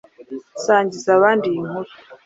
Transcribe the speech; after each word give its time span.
Sangiza 0.63 1.09
abandi 1.17 1.45
iyi 1.49 1.61
nkuru 1.67 1.91